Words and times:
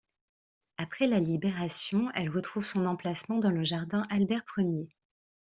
Après 0.77 1.05
la 1.05 1.19
Libération, 1.19 2.09
elle 2.15 2.31
retrouve 2.31 2.65
son 2.65 2.87
emplacement 2.87 3.37
dans 3.37 3.51
le 3.51 3.63
jardin 3.63 4.01
Albert-Ier. 4.09 4.89